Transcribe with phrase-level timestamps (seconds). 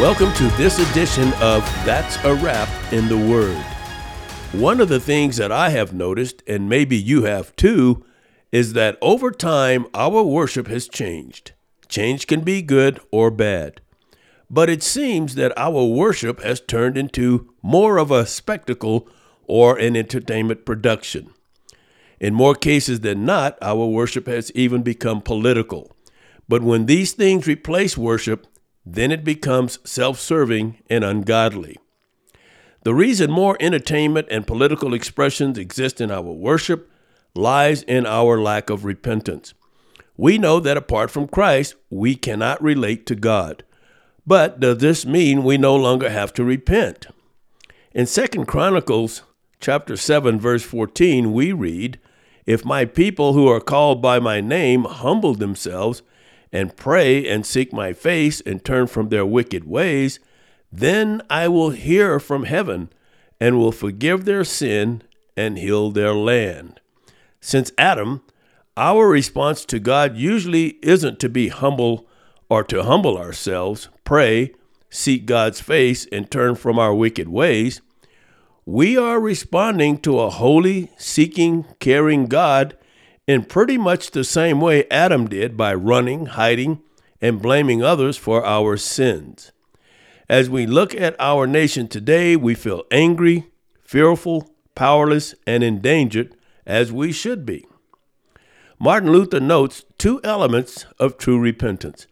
[0.00, 3.62] Welcome to this edition of That's a Wrap in the Word.
[4.58, 8.02] One of the things that I have noticed, and maybe you have too,
[8.50, 11.52] is that over time our worship has changed.
[11.86, 13.82] Change can be good or bad.
[14.48, 19.06] But it seems that our worship has turned into more of a spectacle
[19.46, 21.28] or an entertainment production.
[22.18, 25.94] In more cases than not, our worship has even become political.
[26.48, 28.46] But when these things replace worship,
[28.84, 31.76] then it becomes self serving and ungodly.
[32.82, 36.90] The reason more entertainment and political expressions exist in our worship
[37.34, 39.54] lies in our lack of repentance.
[40.16, 43.64] We know that apart from Christ, we cannot relate to God.
[44.26, 47.06] But does this mean we no longer have to repent?
[47.92, 49.22] In 2 Chronicles
[49.60, 51.98] chapter 7 verse 14 we read,
[52.46, 56.02] "If my people who are called by my name humble themselves
[56.52, 60.18] and pray and seek my face and turn from their wicked ways,
[60.72, 62.90] then I will hear from heaven
[63.40, 65.02] and will forgive their sin
[65.36, 66.80] and heal their land.
[67.40, 68.22] Since Adam,
[68.76, 72.06] our response to God usually isn't to be humble
[72.48, 74.54] or to humble ourselves, pray,
[74.90, 77.80] seek God's face, and turn from our wicked ways.
[78.66, 82.76] We are responding to a holy, seeking, caring God
[83.26, 86.82] in pretty much the same way Adam did by running, hiding,
[87.20, 89.52] and blaming others for our sins.
[90.28, 93.46] As we look at our nation today, we feel angry,
[93.82, 96.34] fearful, powerless, and endangered,
[96.66, 97.66] as we should be.
[98.78, 102.06] Martin Luther notes two elements of true repentance.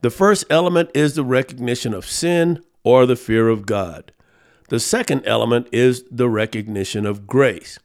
[0.00, 4.12] The first element is the recognition of sin or the fear of God.
[4.68, 7.78] The second element is the recognition of grace.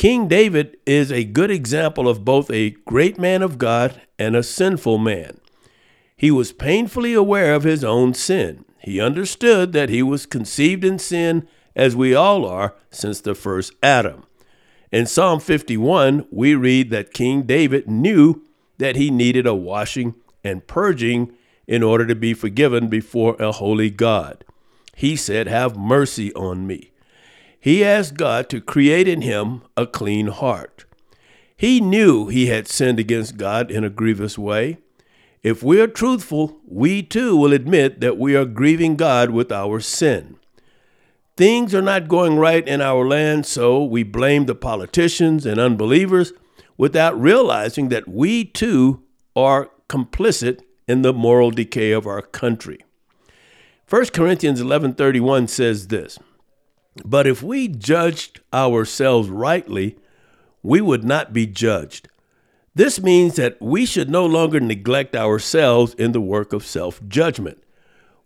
[0.00, 4.42] King David is a good example of both a great man of God and a
[4.42, 5.38] sinful man.
[6.16, 8.64] He was painfully aware of his own sin.
[8.78, 11.46] He understood that he was conceived in sin,
[11.76, 14.24] as we all are, since the first Adam.
[14.90, 18.42] In Psalm 51, we read that King David knew
[18.78, 21.30] that he needed a washing and purging
[21.66, 24.46] in order to be forgiven before a holy God.
[24.96, 26.90] He said, Have mercy on me
[27.60, 30.86] he asked God to create in him a clean heart.
[31.56, 34.78] He knew he had sinned against God in a grievous way.
[35.42, 39.80] If we are truthful, we too will admit that we are grieving God with our
[39.80, 40.36] sin.
[41.36, 46.32] Things are not going right in our land, so we blame the politicians and unbelievers
[46.76, 49.02] without realizing that we too
[49.36, 52.78] are complicit in the moral decay of our country.
[53.88, 56.18] 1 Corinthians 11:31 says this:
[57.04, 59.96] but if we judged ourselves rightly,
[60.62, 62.08] we would not be judged.
[62.74, 67.62] This means that we should no longer neglect ourselves in the work of self judgment.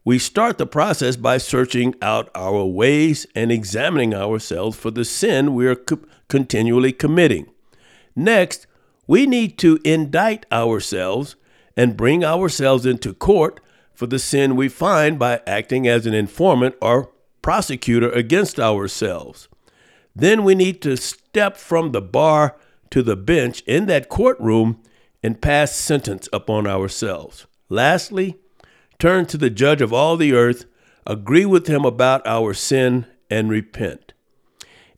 [0.05, 5.55] We start the process by searching out our ways and examining ourselves for the sin
[5.55, 7.47] we are co- continually committing.
[8.15, 8.67] Next,
[9.07, 11.37] we need to indict ourselves
[11.75, 13.61] and bring ourselves into court
[13.95, 17.11] for the sin we find by acting as an informant or
[17.45, 19.49] prosecutor against ourselves.
[20.17, 22.57] Then we need to step from the bar
[22.89, 24.81] to the bench in that courtroom
[25.23, 27.47] and pass sentence upon ourselves.
[27.69, 28.39] Lastly,
[28.99, 30.65] turn to the judge of all the earth,
[31.07, 34.15] agree with him about our sin, and repent.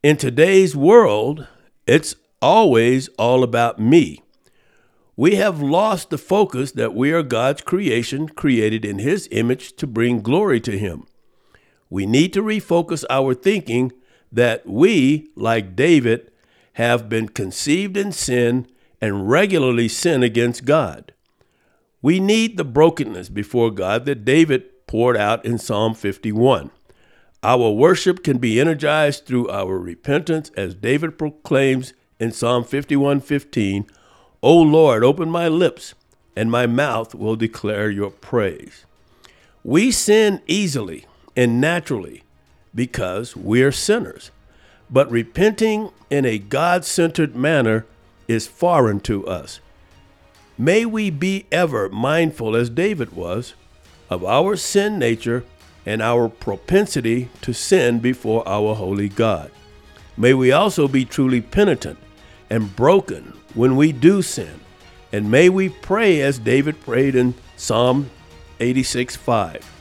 [0.04, 1.48] In today's world,
[1.84, 4.22] it's always all about me.
[5.16, 9.86] We have lost the focus that we are God's creation, created in His image to
[9.88, 11.08] bring glory to Him.
[11.96, 13.90] We need to refocus our thinking
[14.30, 16.30] that we, like David,
[16.74, 18.66] have been conceived in sin
[19.00, 21.14] and regularly sin against God.
[22.02, 26.70] We need the brokenness before God that David poured out in Psalm 51.
[27.42, 33.87] Our worship can be energized through our repentance, as David proclaims in Psalm 51:15,
[34.42, 35.94] "O Lord, open my lips,
[36.37, 38.84] and my mouth will declare your praise."
[39.64, 41.06] We sin easily
[41.37, 42.23] and naturally
[42.75, 44.31] because we're sinners.
[44.91, 47.87] But repenting in a God centered manner
[48.29, 49.61] is foreign to us.
[50.59, 53.55] May we be ever mindful, as David was,
[54.09, 55.44] of our sin nature
[55.85, 59.50] and our propensity to sin before our holy God.
[60.17, 61.99] May we also be truly penitent
[62.49, 64.61] and broken when we do sin.
[65.12, 68.11] And may we pray as David prayed in Psalm
[68.61, 69.75] 86 5.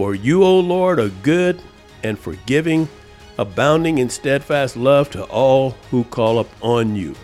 [0.00, 1.60] For you, O Lord, are good
[2.02, 2.88] and forgiving,
[3.36, 7.14] abounding in steadfast love to all who call upon you.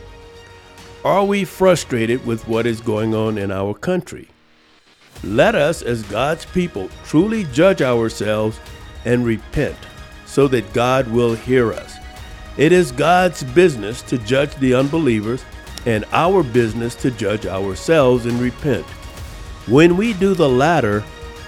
[1.03, 4.29] Are we frustrated with what is going on in our country?
[5.25, 8.61] Let us, as God's people, truly judge ourselves
[9.07, 9.79] and repent
[10.27, 11.97] so that God will hear us.
[12.59, 15.43] It is God's business to judge the unbelievers
[15.87, 18.85] and our business to judge ourselves and repent.
[19.67, 21.03] When we do the latter,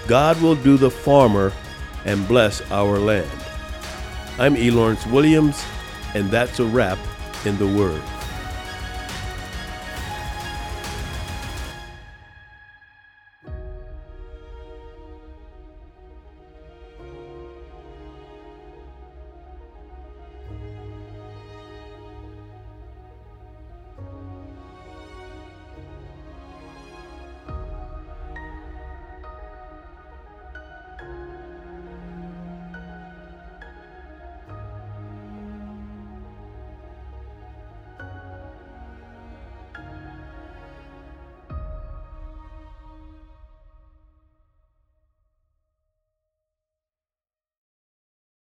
[0.09, 1.53] God will do the farmer
[2.03, 3.29] and bless our land.
[4.39, 4.71] I'm E.
[4.71, 5.63] Lawrence Williams,
[6.15, 6.97] and that's a wrap
[7.45, 8.01] in the Word.